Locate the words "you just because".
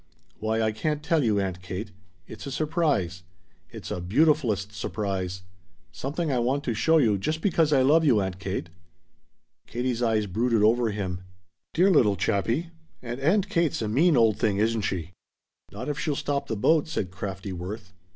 6.97-7.71